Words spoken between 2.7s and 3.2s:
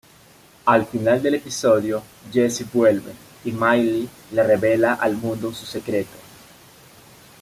vuelve